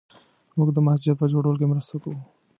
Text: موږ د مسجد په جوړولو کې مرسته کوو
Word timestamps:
موږ 0.57 0.69
د 0.73 0.77
مسجد 0.87 1.13
په 1.19 1.25
جوړولو 1.31 1.59
کې 1.59 1.71
مرسته 1.71 1.95
کوو 2.01 2.19